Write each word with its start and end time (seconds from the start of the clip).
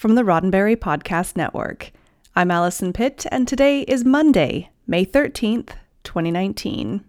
from 0.00 0.14
the 0.14 0.22
Roddenberry 0.22 0.76
Podcast 0.76 1.36
Network. 1.36 1.92
I'm 2.34 2.50
Allison 2.50 2.90
Pitt, 2.90 3.26
and 3.30 3.46
today 3.46 3.82
is 3.82 4.02
Monday, 4.02 4.70
May 4.86 5.04
13th, 5.04 5.72
2019. 6.04 7.04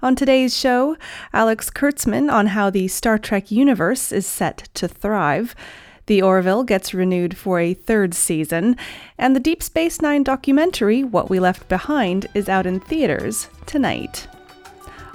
On 0.00 0.14
today's 0.14 0.56
show, 0.56 0.96
Alex 1.32 1.70
Kurtzman 1.70 2.32
on 2.32 2.46
how 2.46 2.70
the 2.70 2.86
Star 2.86 3.18
Trek 3.18 3.50
universe 3.50 4.12
is 4.12 4.24
set 4.24 4.68
to 4.74 4.86
thrive. 4.86 5.56
The 6.06 6.22
Orville 6.22 6.62
gets 6.62 6.94
renewed 6.94 7.36
for 7.36 7.58
a 7.58 7.74
third 7.74 8.14
season, 8.14 8.76
and 9.18 9.34
the 9.34 9.40
Deep 9.40 9.60
Space 9.60 10.00
Nine 10.00 10.22
documentary, 10.22 11.02
What 11.02 11.28
We 11.28 11.40
Left 11.40 11.68
Behind, 11.68 12.28
is 12.34 12.48
out 12.48 12.66
in 12.66 12.78
theaters 12.78 13.48
tonight. 13.66 14.28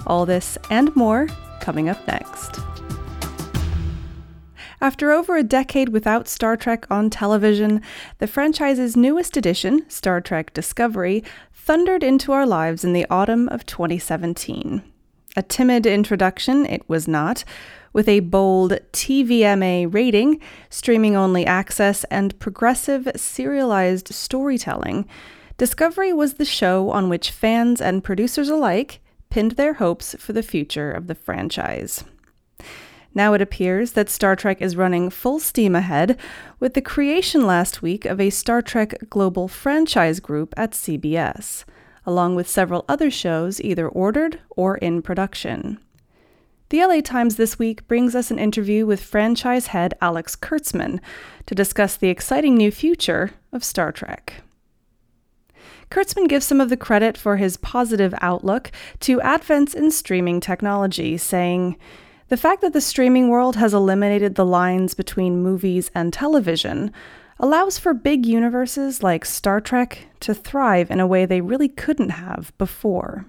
All 0.06 0.26
this 0.26 0.58
and 0.68 0.94
more 0.94 1.26
coming 1.62 1.88
up 1.88 2.06
next. 2.06 2.60
After 4.82 5.12
over 5.12 5.36
a 5.36 5.42
decade 5.42 5.90
without 5.90 6.26
Star 6.26 6.56
Trek 6.56 6.86
on 6.90 7.10
television, 7.10 7.82
the 8.18 8.26
franchise's 8.26 8.96
newest 8.96 9.36
edition, 9.36 9.84
Star 9.90 10.22
Trek 10.22 10.54
Discovery, 10.54 11.22
thundered 11.52 12.02
into 12.02 12.32
our 12.32 12.46
lives 12.46 12.82
in 12.82 12.94
the 12.94 13.06
autumn 13.10 13.46
of 13.50 13.66
2017. 13.66 14.82
A 15.36 15.42
timid 15.42 15.84
introduction, 15.86 16.64
it 16.64 16.88
was 16.88 17.06
not, 17.06 17.44
with 17.92 18.08
a 18.08 18.20
bold 18.20 18.72
TVMA 18.92 19.92
rating, 19.92 20.40
streaming 20.70 21.14
only 21.14 21.44
access, 21.44 22.04
and 22.04 22.38
progressive 22.38 23.06
serialized 23.16 24.14
storytelling. 24.14 25.06
Discovery 25.58 26.14
was 26.14 26.34
the 26.34 26.46
show 26.46 26.88
on 26.88 27.10
which 27.10 27.30
fans 27.30 27.82
and 27.82 28.02
producers 28.02 28.48
alike 28.48 29.00
pinned 29.28 29.52
their 29.52 29.74
hopes 29.74 30.16
for 30.18 30.32
the 30.32 30.42
future 30.42 30.90
of 30.90 31.06
the 31.06 31.14
franchise. 31.14 32.02
Now 33.14 33.34
it 33.34 33.42
appears 33.42 33.92
that 33.92 34.08
Star 34.08 34.36
Trek 34.36 34.62
is 34.62 34.76
running 34.76 35.10
full 35.10 35.40
steam 35.40 35.74
ahead 35.74 36.18
with 36.60 36.74
the 36.74 36.80
creation 36.80 37.46
last 37.46 37.82
week 37.82 38.04
of 38.04 38.20
a 38.20 38.30
Star 38.30 38.62
Trek 38.62 38.94
Global 39.10 39.48
franchise 39.48 40.20
group 40.20 40.54
at 40.56 40.72
CBS, 40.72 41.64
along 42.06 42.36
with 42.36 42.48
several 42.48 42.84
other 42.88 43.10
shows 43.10 43.60
either 43.60 43.88
ordered 43.88 44.40
or 44.50 44.76
in 44.76 45.02
production. 45.02 45.78
The 46.68 46.86
LA 46.86 47.00
Times 47.00 47.34
this 47.34 47.58
week 47.58 47.86
brings 47.88 48.14
us 48.14 48.30
an 48.30 48.38
interview 48.38 48.86
with 48.86 49.02
franchise 49.02 49.68
head 49.68 49.94
Alex 50.00 50.36
Kurtzman 50.36 51.00
to 51.46 51.54
discuss 51.56 51.96
the 51.96 52.10
exciting 52.10 52.56
new 52.56 52.70
future 52.70 53.32
of 53.52 53.64
Star 53.64 53.90
Trek. 53.90 54.44
Kurtzman 55.90 56.28
gives 56.28 56.46
some 56.46 56.60
of 56.60 56.68
the 56.68 56.76
credit 56.76 57.18
for 57.18 57.38
his 57.38 57.56
positive 57.56 58.14
outlook 58.20 58.70
to 59.00 59.18
advents 59.18 59.74
in 59.74 59.90
streaming 59.90 60.38
technology, 60.38 61.16
saying, 61.16 61.76
the 62.30 62.36
fact 62.36 62.62
that 62.62 62.72
the 62.72 62.80
streaming 62.80 63.28
world 63.28 63.56
has 63.56 63.74
eliminated 63.74 64.36
the 64.36 64.46
lines 64.46 64.94
between 64.94 65.42
movies 65.42 65.90
and 65.96 66.12
television 66.12 66.92
allows 67.40 67.76
for 67.76 67.92
big 67.92 68.24
universes 68.24 69.02
like 69.02 69.24
Star 69.24 69.60
Trek 69.60 70.06
to 70.20 70.32
thrive 70.32 70.92
in 70.92 71.00
a 71.00 71.06
way 71.08 71.26
they 71.26 71.40
really 71.40 71.68
couldn't 71.68 72.10
have 72.10 72.52
before. 72.56 73.26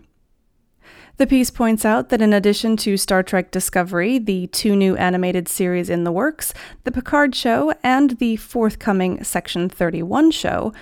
The 1.17 1.25
piece 1.25 1.49
points 1.49 1.83
out 1.83 2.09
that 2.09 2.21
in 2.21 2.31
addition 2.31 2.77
to 2.77 2.95
Star 2.95 3.23
Trek 3.23 3.49
Discovery, 3.49 4.20
the 4.20 4.48
two 4.48 4.76
new 4.76 4.95
animated 4.95 5.47
series 5.47 5.89
in 5.89 6.03
the 6.03 6.11
works, 6.11 6.53
The 6.83 6.92
Picard 6.92 7.36
Show 7.36 7.73
and 7.83 8.11
the 8.20 8.36
forthcoming 8.36 9.23
Section 9.23 9.67
31 9.67 10.30
show, 10.31 10.73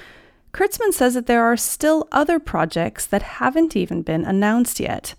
Kurtzman 0.51 0.91
says 0.91 1.13
that 1.13 1.27
there 1.27 1.43
are 1.45 1.57
still 1.57 2.07
other 2.11 2.37
projects 2.37 3.05
that 3.05 3.21
haven't 3.21 3.77
even 3.77 4.01
been 4.01 4.25
announced 4.25 4.79
yet. 4.79 5.15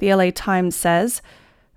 The 0.00 0.12
LA 0.14 0.30
Times 0.34 0.76
says, 0.76 1.22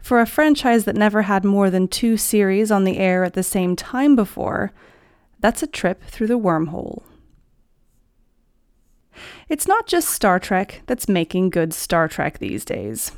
for 0.03 0.19
a 0.19 0.27
franchise 0.27 0.83
that 0.83 0.97
never 0.97 1.23
had 1.23 1.45
more 1.45 1.69
than 1.69 1.87
two 1.87 2.17
series 2.17 2.69
on 2.69 2.83
the 2.83 2.97
air 2.97 3.23
at 3.23 3.33
the 3.33 3.41
same 3.41 3.73
time 3.75 4.17
before, 4.17 4.73
that's 5.39 5.63
a 5.63 5.67
trip 5.67 6.03
through 6.03 6.27
the 6.27 6.37
wormhole. 6.37 7.03
It's 9.47 9.67
not 9.67 9.87
just 9.87 10.09
Star 10.09 10.39
Trek 10.39 10.81
that's 10.87 11.07
making 11.07 11.51
good 11.51 11.73
Star 11.73 12.09
Trek 12.09 12.39
these 12.39 12.65
days. 12.65 13.13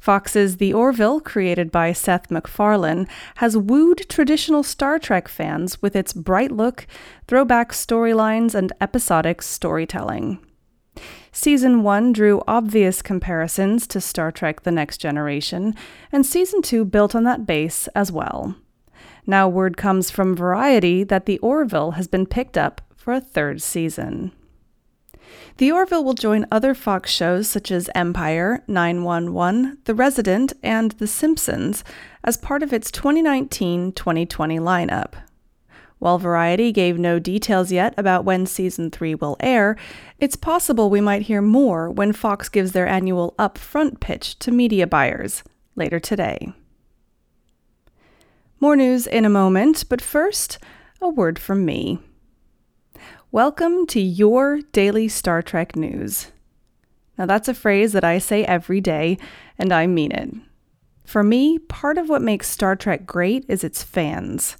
Fox's 0.00 0.56
The 0.56 0.72
Orville, 0.72 1.20
created 1.20 1.70
by 1.70 1.92
Seth 1.92 2.30
MacFarlane, 2.30 3.06
has 3.36 3.56
wooed 3.56 4.08
traditional 4.08 4.64
Star 4.64 4.98
Trek 4.98 5.28
fans 5.28 5.80
with 5.80 5.94
its 5.94 6.12
bright 6.12 6.50
look, 6.50 6.86
throwback 7.28 7.72
storylines, 7.72 8.54
and 8.54 8.72
episodic 8.80 9.40
storytelling. 9.40 10.38
Season 11.38 11.82
1 11.82 12.14
drew 12.14 12.42
obvious 12.48 13.02
comparisons 13.02 13.86
to 13.88 14.00
Star 14.00 14.32
Trek 14.32 14.62
The 14.62 14.70
Next 14.70 14.96
Generation, 14.96 15.74
and 16.10 16.24
Season 16.24 16.62
2 16.62 16.86
built 16.86 17.14
on 17.14 17.24
that 17.24 17.44
base 17.44 17.88
as 17.88 18.10
well. 18.10 18.56
Now, 19.26 19.46
word 19.46 19.76
comes 19.76 20.10
from 20.10 20.34
Variety 20.34 21.04
that 21.04 21.26
The 21.26 21.36
Orville 21.40 21.90
has 21.90 22.08
been 22.08 22.24
picked 22.24 22.56
up 22.56 22.80
for 22.96 23.12
a 23.12 23.20
third 23.20 23.60
season. 23.60 24.32
The 25.58 25.70
Orville 25.70 26.04
will 26.04 26.14
join 26.14 26.46
other 26.50 26.72
Fox 26.72 27.10
shows 27.10 27.46
such 27.48 27.70
as 27.70 27.90
Empire, 27.94 28.64
911, 28.66 29.76
The 29.84 29.94
Resident, 29.94 30.54
and 30.62 30.92
The 30.92 31.06
Simpsons 31.06 31.84
as 32.24 32.38
part 32.38 32.62
of 32.62 32.72
its 32.72 32.90
2019 32.90 33.92
2020 33.92 34.58
lineup. 34.58 35.12
While 35.98 36.18
Variety 36.18 36.72
gave 36.72 36.98
no 36.98 37.18
details 37.18 37.72
yet 37.72 37.94
about 37.96 38.24
when 38.24 38.44
season 38.44 38.90
3 38.90 39.14
will 39.14 39.36
air, 39.40 39.76
it's 40.18 40.36
possible 40.36 40.90
we 40.90 41.00
might 41.00 41.22
hear 41.22 41.40
more 41.40 41.90
when 41.90 42.12
Fox 42.12 42.48
gives 42.50 42.72
their 42.72 42.86
annual 42.86 43.34
upfront 43.38 43.98
pitch 43.98 44.38
to 44.40 44.50
media 44.50 44.86
buyers 44.86 45.42
later 45.74 45.98
today. 45.98 46.52
More 48.60 48.76
news 48.76 49.06
in 49.06 49.24
a 49.24 49.30
moment, 49.30 49.84
but 49.88 50.02
first, 50.02 50.58
a 51.00 51.08
word 51.08 51.38
from 51.38 51.64
me. 51.64 51.98
Welcome 53.30 53.86
to 53.88 54.00
your 54.00 54.60
daily 54.72 55.08
Star 55.08 55.40
Trek 55.40 55.76
news. 55.76 56.30
Now, 57.16 57.24
that's 57.24 57.48
a 57.48 57.54
phrase 57.54 57.92
that 57.92 58.04
I 58.04 58.18
say 58.18 58.44
every 58.44 58.82
day, 58.82 59.16
and 59.58 59.72
I 59.72 59.86
mean 59.86 60.12
it. 60.12 60.30
For 61.04 61.22
me, 61.22 61.58
part 61.58 61.96
of 61.96 62.10
what 62.10 62.20
makes 62.20 62.48
Star 62.48 62.76
Trek 62.76 63.06
great 63.06 63.46
is 63.48 63.64
its 63.64 63.82
fans. 63.82 64.56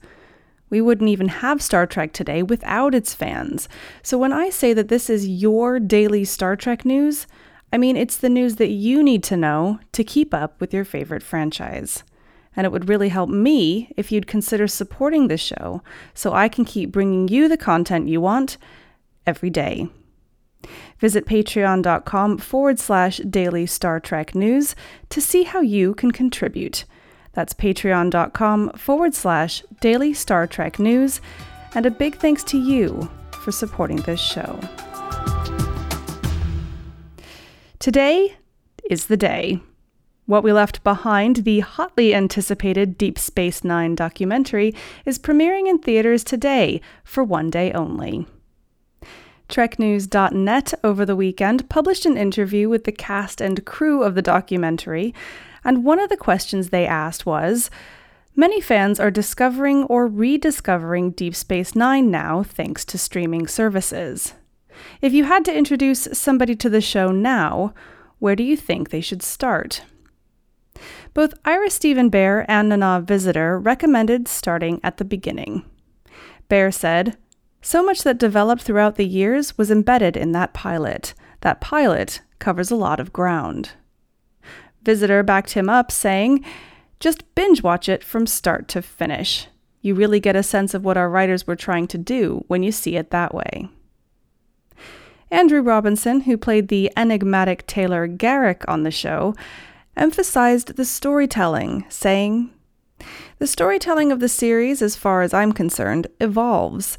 We 0.69 0.81
wouldn't 0.81 1.11
even 1.11 1.29
have 1.29 1.63
Star 1.63 1.87
Trek 1.87 2.13
today 2.13 2.43
without 2.43 2.95
its 2.95 3.15
fans. 3.15 3.69
So 4.03 4.19
when 4.19 4.33
I 4.33 4.51
say 4.51 4.73
that 4.73 4.89
this 4.89 5.09
is 5.09 5.29
your 5.29 5.79
daily 5.79 6.25
Star 6.25 6.57
Trek 6.57 6.85
news, 6.85 7.27
I 7.73 7.79
mean 7.79 7.97
it's 7.97 8.17
the 8.17 8.29
news 8.29 8.57
that 8.57 8.71
you 8.71 9.03
need 9.03 9.23
to 9.25 9.37
know 9.37 9.81
to 9.93 10.05
keep 10.05 10.35
up 10.35 10.61
with 10.61 10.75
your 10.75 10.85
favorite 10.85 11.23
franchise. 11.23 12.03
And 12.57 12.65
it 12.65 12.73
would 12.73 12.89
really 12.89 13.11
help 13.11 13.29
me 13.29 13.93
if 13.97 14.11
you'd 14.11 14.27
consider 14.27 14.67
supporting 14.67 15.29
this 15.29 15.43
show 15.43 15.83
so 16.15 16.33
I 16.33 16.49
can 16.49 16.65
keep 16.65 16.91
bringing 16.91 17.29
you 17.29 17.49
the 17.49 17.59
content 17.59 18.09
you 18.09 18.21
want 18.21 18.57
every 19.27 19.51
day. 19.51 19.89
Visit 20.99 21.27
patreon.com 21.27 22.39
forward 22.39 22.79
slash 22.79 23.19
daily 23.19 23.67
Star 23.67 24.01
Trek 24.01 24.35
news 24.35 24.75
to 25.11 25.21
see 25.21 25.43
how 25.43 25.61
you 25.61 25.95
can 25.95 26.11
contribute. 26.11 26.85
That's 27.37 27.53
patreon.com 27.53 28.71
forward 28.71 29.15
slash 29.15 29.63
daily 29.81 30.15
Star 30.15 30.47
Trek 30.47 30.79
news. 30.79 31.21
And 31.75 31.85
a 31.85 31.91
big 31.91 32.17
thanks 32.17 32.43
to 32.45 32.59
you 32.59 33.11
for 33.45 33.53
supporting 33.53 33.99
this 33.99 34.19
show. 34.19 34.59
Today 37.79 38.37
is 38.89 39.07
the 39.07 39.19
day. 39.19 39.61
What 40.25 40.43
We 40.43 40.53
Left 40.53 40.83
Behind, 40.83 41.37
the 41.37 41.61
hotly 41.61 42.15
anticipated 42.15 42.97
Deep 42.97 43.19
Space 43.19 43.63
Nine 43.63 43.95
documentary, 43.95 44.75
is 45.05 45.19
premiering 45.19 45.69
in 45.69 45.79
theaters 45.79 46.25
today 46.25 46.81
for 47.05 47.23
one 47.23 47.51
day 47.51 47.71
only. 47.73 48.27
TrekNews.net 49.49 50.75
over 50.83 51.05
the 51.05 51.17
weekend 51.17 51.69
published 51.69 52.07
an 52.07 52.17
interview 52.17 52.69
with 52.69 52.85
the 52.85 52.93
cast 52.93 53.41
and 53.41 53.65
crew 53.65 54.03
of 54.03 54.15
the 54.15 54.23
documentary, 54.23 55.15
and 55.65 55.85
one 55.85 56.01
of 56.01 56.09
the 56.09 56.17
questions 56.17 56.71
they 56.71 56.87
asked 56.87 57.27
was 57.27 57.71
Many 58.39 58.61
fans 58.61 59.01
are 59.01 59.11
discovering 59.11 59.85
or 59.85 60.07
rediscovering 60.07 61.13
Deep 61.13 61.35
Space 61.35 61.75
Nine 61.75 62.11
now 62.11 62.43
thanks 62.43 62.85
to 62.85 62.99
streaming 62.99 63.47
services. 63.47 64.35
If 65.01 65.15
you 65.15 65.25
had 65.25 65.43
to 65.47 65.57
introduce 65.57 66.07
somebody 66.13 66.55
to 66.57 66.69
the 66.69 66.83
show 66.83 67.11
now, 67.11 67.73
where 68.19 68.37
do 68.37 68.43
you 68.43 68.55
think 68.55 68.91
they 68.91 69.01
should 69.01 69.23
start? 69.23 69.85
Both 71.15 71.33
Ira 71.47 71.71
Steven 71.71 72.11
Behr 72.11 72.45
and 72.47 72.69
Nana 72.69 73.01
Visitor 73.01 73.59
recommended 73.59 74.29
starting 74.29 74.81
at 74.85 74.99
the 74.99 75.05
beginning. 75.07 75.65
Behr 76.51 76.75
said, 76.75 77.17
So 77.67 77.83
much 77.83 78.05
that 78.05 78.17
developed 78.17 78.63
throughout 78.63 78.95
the 78.95 79.05
years 79.05 79.59
was 79.59 79.73
embedded 79.73 80.17
in 80.17 80.31
that 80.31 80.55
pilot. 80.55 81.15
That 81.41 81.61
pilot 81.61 82.21
covers 82.39 82.71
a 82.71 82.77
lot 82.77 83.01
of 83.01 83.13
ground. 83.13 83.73
Visitor 84.85 85.25
backed 85.25 85.55
him 85.55 85.69
up, 85.69 85.91
saying, 85.91 86.45
Just 87.01 87.25
binge 87.35 87.65
watch 87.65 87.89
it 87.89 88.05
from 88.05 88.25
start 88.25 88.69
to 88.69 88.83
finish. 88.83 89.49
You 89.81 89.97
really 89.97 90.21
get 90.21 90.37
a 90.37 90.45
sense 90.45 90.75
of 90.75 90.85
what 90.85 90.97
our 90.97 91.11
writers 91.11 91.45
were 91.49 91.57
trying 91.57 91.89
to 91.89 91.99
do 91.99 92.45
when 92.47 92.63
you 92.63 92.71
see 92.71 92.95
it 92.95 93.11
that 93.11 93.35
way. 93.35 93.69
Andrew 95.33 95.61
Robinson, 95.61 96.21
who 96.21 96.37
played 96.37 96.69
the 96.69 96.93
enigmatic 96.97 97.67
Taylor 97.67 98.07
Garak 98.07 98.65
on 98.69 98.85
the 98.85 98.93
show, 98.93 99.35
emphasized 99.97 100.77
the 100.77 100.85
storytelling, 100.85 101.85
saying, 101.89 102.49
The 103.41 103.49
storytelling 103.49 104.13
of 104.13 104.21
the 104.21 104.29
series, 104.29 104.83
as 104.83 104.95
far 104.95 105.23
as 105.23 105.35
I'm 105.35 105.51
concerned, 105.51 106.07
evolves, 106.21 106.97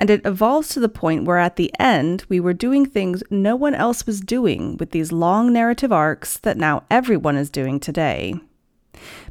and 0.00 0.08
it 0.08 0.24
evolves 0.24 0.70
to 0.70 0.80
the 0.80 0.88
point 0.88 1.24
where 1.24 1.36
at 1.36 1.56
the 1.56 1.70
end 1.78 2.24
we 2.30 2.40
were 2.40 2.54
doing 2.54 2.86
things 2.86 3.22
no 3.30 3.54
one 3.54 3.74
else 3.74 4.06
was 4.06 4.22
doing 4.22 4.78
with 4.78 4.92
these 4.92 5.12
long 5.12 5.52
narrative 5.52 5.92
arcs 5.92 6.38
that 6.38 6.56
now 6.56 6.82
everyone 6.90 7.36
is 7.36 7.50
doing 7.50 7.78
today. 7.78 8.34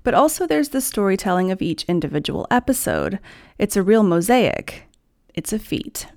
But 0.03 0.13
also, 0.13 0.47
there's 0.47 0.69
the 0.69 0.79
storytelling 0.79 1.51
of 1.51 1.61
each 1.61 1.83
individual 1.85 2.47
episode. 2.49 3.19
It's 3.57 3.75
a 3.75 3.83
real 3.83 4.03
mosaic. 4.03 4.87
It's 5.33 5.51
a 5.51 5.59
feat. 5.59 6.07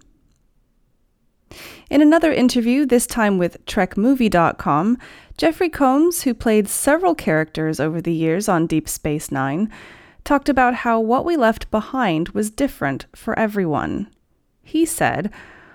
In 1.90 2.00
another 2.00 2.32
interview, 2.32 2.86
this 2.86 3.06
time 3.06 3.38
with 3.38 3.64
TrekMovie.com, 3.66 4.98
Jeffrey 5.36 5.68
Combs, 5.68 6.22
who 6.22 6.34
played 6.34 6.68
several 6.68 7.14
characters 7.14 7.80
over 7.80 8.00
the 8.00 8.14
years 8.14 8.48
on 8.48 8.66
Deep 8.66 8.88
Space 8.88 9.30
Nine, 9.30 9.70
talked 10.24 10.48
about 10.48 10.76
how 10.76 11.00
what 11.00 11.24
we 11.24 11.36
left 11.36 11.70
behind 11.70 12.30
was 12.30 12.50
different 12.50 13.06
for 13.14 13.38
everyone. 13.38 14.08
He 14.62 14.84
said, 14.84 15.30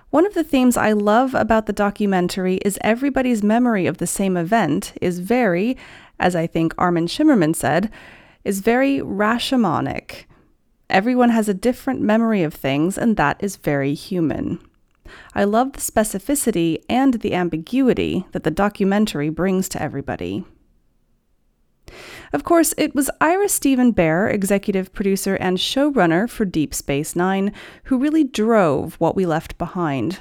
One 0.10 0.26
of 0.26 0.34
the 0.34 0.44
themes 0.44 0.78
I 0.78 0.92
love 0.92 1.34
about 1.34 1.66
the 1.66 1.74
documentary 1.74 2.56
is 2.58 2.80
everybody's 2.82 3.44
memory 3.44 3.86
of 3.86 3.98
the 3.98 4.08
same 4.08 4.38
event 4.38 4.94
is 5.02 5.20
very, 5.20 5.78
as 6.20 6.36
I 6.36 6.48
think 6.48 6.74
Armin 6.78 7.08
Shimerman 7.08 7.56
said, 7.56 7.92
is 8.44 8.62
very 8.62 9.00
Rashomonic. 9.00 10.26
Everyone 10.90 11.30
has 11.30 11.50
a 11.50 11.54
different 11.54 12.02
memory 12.02 12.44
of 12.44 12.54
things, 12.54 12.98
and 12.98 13.18
that 13.18 13.38
is 13.44 13.58
very 13.58 13.94
human. 13.94 14.60
I 15.36 15.44
love 15.44 15.74
the 15.74 15.80
specificity 15.80 16.84
and 16.90 17.16
the 17.16 17.34
ambiguity 17.34 18.26
that 18.32 18.44
the 18.44 18.52
documentary 18.52 19.30
brings 19.30 19.68
to 19.70 19.82
everybody. 19.82 20.46
Of 22.34 22.44
course, 22.44 22.74
it 22.78 22.94
was 22.94 23.10
Ira 23.22 23.50
Steven 23.50 23.94
Behr, 23.94 24.32
executive 24.32 24.94
producer 24.94 25.36
and 25.36 25.58
showrunner 25.58 26.30
for 26.30 26.46
Deep 26.46 26.74
Space 26.74 27.16
Nine, 27.16 27.54
who 27.86 27.98
really 27.98 28.24
drove 28.24 28.96
what 28.96 29.16
we 29.16 29.26
left 29.26 29.58
behind. 29.58 30.20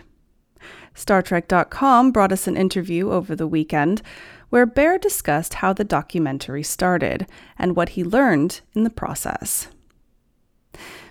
Star 0.94 1.22
StarTrek.com 1.22 2.10
brought 2.10 2.32
us 2.32 2.46
an 2.46 2.56
interview 2.56 3.10
over 3.10 3.36
the 3.36 3.46
weekend 3.46 4.00
where 4.48 4.66
Behr 4.66 5.00
discussed 5.00 5.54
how 5.54 5.72
the 5.72 5.84
documentary 5.84 6.62
started 6.62 7.26
and 7.58 7.76
what 7.76 7.90
he 7.90 8.04
learned 8.04 8.60
in 8.74 8.84
the 8.84 8.90
process. 8.90 9.68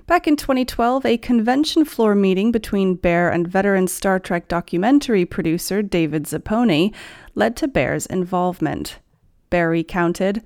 Back 0.07 0.27
in 0.27 0.35
2012, 0.35 1.05
a 1.05 1.17
convention 1.17 1.83
floor 1.83 2.15
meeting 2.15 2.51
between 2.51 2.97
Behr 2.97 3.33
and 3.33 3.47
veteran 3.47 3.87
Star 3.87 4.19
Trek 4.19 4.47
documentary 4.47 5.25
producer 5.25 5.81
David 5.81 6.23
Zappone 6.23 6.93
led 7.33 7.55
to 7.57 7.67
Behr's 7.67 8.05
involvement. 8.05 8.99
Behr 9.51 9.71
recounted, 9.71 10.43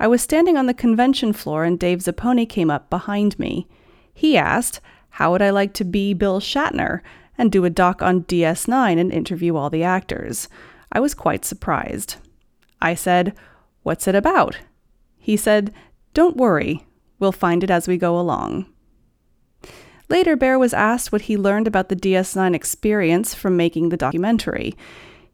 I 0.00 0.06
was 0.06 0.22
standing 0.22 0.56
on 0.56 0.66
the 0.66 0.74
convention 0.74 1.32
floor 1.32 1.64
and 1.64 1.78
Dave 1.78 1.98
Zappone 1.98 2.48
came 2.48 2.70
up 2.70 2.88
behind 2.88 3.38
me. 3.38 3.66
He 4.14 4.36
asked, 4.36 4.80
How 5.10 5.32
would 5.32 5.42
I 5.42 5.50
like 5.50 5.72
to 5.74 5.84
be 5.84 6.14
Bill 6.14 6.40
Shatner 6.40 7.00
and 7.36 7.50
do 7.50 7.64
a 7.64 7.70
doc 7.70 8.00
on 8.02 8.24
DS9 8.24 8.98
and 8.98 9.12
interview 9.12 9.56
all 9.56 9.70
the 9.70 9.82
actors? 9.82 10.48
I 10.92 11.00
was 11.00 11.14
quite 11.14 11.44
surprised. 11.44 12.16
I 12.80 12.94
said, 12.94 13.34
What's 13.82 14.06
it 14.06 14.14
about? 14.14 14.58
He 15.18 15.36
said, 15.36 15.74
Don't 16.14 16.36
worry, 16.36 16.86
we'll 17.18 17.32
find 17.32 17.64
it 17.64 17.70
as 17.70 17.88
we 17.88 17.96
go 17.96 18.18
along. 18.18 18.66
Later, 20.08 20.36
Behr 20.36 20.58
was 20.58 20.72
asked 20.72 21.12
what 21.12 21.22
he 21.22 21.36
learned 21.36 21.66
about 21.66 21.90
the 21.90 21.96
DS9 21.96 22.54
experience 22.54 23.34
from 23.34 23.56
making 23.56 23.90
the 23.90 23.96
documentary. 23.96 24.74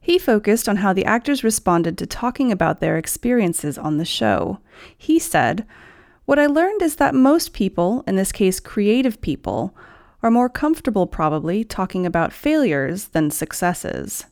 He 0.05 0.19
focused 0.19 0.69
on 0.69 0.77
how 0.77 0.93
the 0.93 1.07
actors 1.07 1.43
responded 1.43 1.97
to 1.97 2.05
talking 2.05 2.53
about 2.53 2.79
their 2.79 2.99
experiences 2.99 3.79
on 3.79 3.97
the 3.97 4.05
show. 4.05 4.59
He 4.99 5.19
said, 5.19 5.67
What 6.27 6.39
I 6.39 6.45
learned 6.45 6.83
is 6.83 6.97
that 6.97 7.15
most 7.15 7.55
people, 7.55 8.05
in 8.07 8.15
this 8.15 8.31
case 8.31 8.61
creative 8.61 9.23
people, 9.23 9.75
are 10.23 10.31
more 10.31 10.51
comfortable 10.51 11.07
probably 11.07 11.65
talking 11.65 12.05
about 12.05 12.35
failures 12.35 13.07
than 13.09 13.31
successes. 13.31 14.27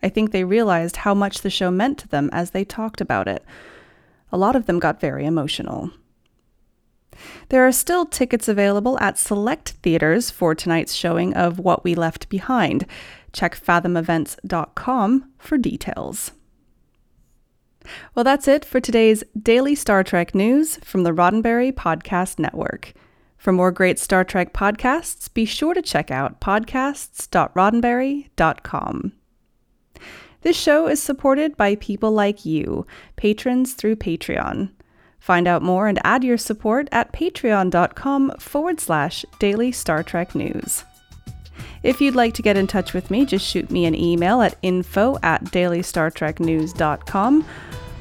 I 0.00 0.10
think 0.10 0.30
they 0.30 0.44
realized 0.44 0.98
how 0.98 1.12
much 1.12 1.40
the 1.40 1.50
show 1.50 1.72
meant 1.72 1.98
to 1.98 2.08
them 2.08 2.30
as 2.32 2.52
they 2.52 2.64
talked 2.64 3.00
about 3.00 3.26
it. 3.26 3.44
A 4.30 4.38
lot 4.38 4.54
of 4.54 4.66
them 4.66 4.78
got 4.78 5.00
very 5.00 5.26
emotional. 5.26 5.90
There 7.48 7.66
are 7.66 7.72
still 7.72 8.06
tickets 8.06 8.46
available 8.46 8.96
at 9.00 9.18
select 9.18 9.70
theaters 9.82 10.30
for 10.30 10.54
tonight's 10.54 10.94
showing 10.94 11.34
of 11.34 11.58
What 11.58 11.82
We 11.82 11.96
Left 11.96 12.28
Behind. 12.28 12.86
Check 13.36 13.54
fathomevents.com 13.54 15.30
for 15.36 15.58
details. 15.58 16.32
Well, 18.14 18.24
that's 18.24 18.48
it 18.48 18.64
for 18.64 18.80
today's 18.80 19.22
daily 19.38 19.74
Star 19.74 20.02
Trek 20.02 20.34
news 20.34 20.76
from 20.76 21.02
the 21.02 21.12
Roddenberry 21.12 21.70
Podcast 21.70 22.38
Network. 22.38 22.94
For 23.36 23.52
more 23.52 23.70
great 23.70 23.98
Star 23.98 24.24
Trek 24.24 24.54
podcasts, 24.54 25.30
be 25.34 25.44
sure 25.44 25.74
to 25.74 25.82
check 25.82 26.10
out 26.10 26.40
podcasts.roddenberry.com. 26.40 29.12
This 30.40 30.56
show 30.56 30.88
is 30.88 31.02
supported 31.02 31.58
by 31.58 31.74
people 31.74 32.12
like 32.12 32.46
you, 32.46 32.86
patrons 33.16 33.74
through 33.74 33.96
Patreon. 33.96 34.70
Find 35.18 35.46
out 35.46 35.60
more 35.60 35.88
and 35.88 36.00
add 36.04 36.24
your 36.24 36.38
support 36.38 36.88
at 36.90 37.12
patreon.com 37.12 38.32
forward 38.38 38.80
slash 38.80 39.26
daily 39.38 39.72
Star 39.72 40.02
Trek 40.02 40.34
news. 40.34 40.86
If 41.86 42.00
you'd 42.00 42.16
like 42.16 42.34
to 42.34 42.42
get 42.42 42.56
in 42.56 42.66
touch 42.66 42.92
with 42.94 43.12
me, 43.12 43.24
just 43.24 43.46
shoot 43.46 43.70
me 43.70 43.84
an 43.84 43.94
email 43.94 44.42
at 44.42 44.58
info 44.60 45.20
at 45.22 45.44
dailystartreknews.com 45.44 47.46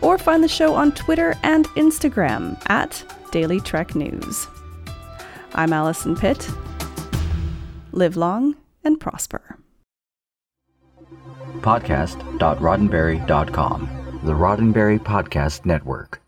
or 0.02 0.18
find 0.18 0.44
the 0.44 0.48
show 0.48 0.74
on 0.74 0.92
Twitter 0.94 1.36
and 1.44 1.68
Instagram 1.76 2.60
at 2.68 3.06
Daily 3.32 3.60
Trek 3.60 3.94
News. 3.94 4.48
I'm 5.54 5.72
Allison 5.72 6.16
Pitt. 6.16 6.50
Live 7.92 8.18
long 8.18 8.56
and 8.84 9.00
prosper. 9.00 9.60
Podcast.roddenberry.com, 11.60 14.20
the 14.24 14.34
Roddenberry 14.34 15.00
Podcast 15.00 15.64
Network. 15.64 16.25